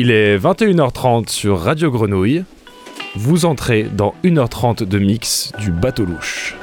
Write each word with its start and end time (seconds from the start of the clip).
Il 0.00 0.12
est 0.12 0.38
21h30 0.38 1.28
sur 1.28 1.58
Radio 1.58 1.90
Grenouille. 1.90 2.44
Vous 3.16 3.46
entrez 3.46 3.82
dans 3.82 4.14
1h30 4.22 4.84
de 4.84 4.98
mix 5.00 5.50
du 5.58 5.72
bateau 5.72 6.04
louche. 6.04 6.54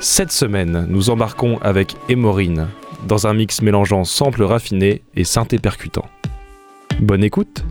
Cette 0.00 0.32
semaine, 0.32 0.86
nous 0.88 1.10
embarquons 1.10 1.58
avec 1.58 1.94
Emorine 2.08 2.68
dans 3.06 3.26
un 3.26 3.34
mix 3.34 3.60
mélangeant 3.60 4.04
samples 4.04 4.44
raffinés 4.44 5.02
et 5.14 5.24
synthé 5.24 5.58
percutants. 5.58 6.08
Bonne 6.98 7.22
écoute! 7.22 7.62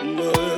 Love. 0.00 0.57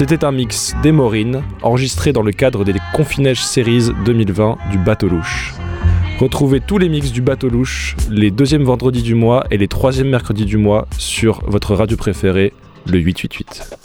C'était 0.00 0.24
un 0.24 0.32
mix 0.32 0.74
d'Emorine, 0.82 1.42
enregistré 1.60 2.14
dans 2.14 2.22
le 2.22 2.32
cadre 2.32 2.64
des 2.64 2.72
Confinèges 2.94 3.44
Series 3.44 3.90
2020 4.06 4.56
du 4.70 4.78
Bateau 4.78 5.08
Louche. 5.08 5.52
Retrouvez 6.18 6.60
tous 6.60 6.78
les 6.78 6.88
mix 6.88 7.12
du 7.12 7.20
Bateau 7.20 7.50
Louche 7.50 7.96
les 8.08 8.30
deuxièmes 8.30 8.64
vendredis 8.64 9.02
du 9.02 9.14
mois 9.14 9.44
et 9.50 9.58
les 9.58 9.68
troisièmes 9.68 10.08
mercredis 10.08 10.46
du 10.46 10.56
mois 10.56 10.88
sur 10.96 11.42
votre 11.46 11.74
radio 11.74 11.98
préférée, 11.98 12.54
le 12.86 12.98
888. 12.98 13.79